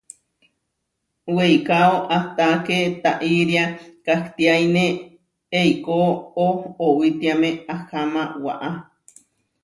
Weikáo 1.35 1.95
ahtá 2.17 2.47
ké 2.65 2.77
taʼiria 3.03 3.63
kahtiáine, 4.05 4.85
eikó 5.59 5.95
oʼowitiáme 6.47 7.49
aháma 7.73 8.23
waʼá. 8.45 8.69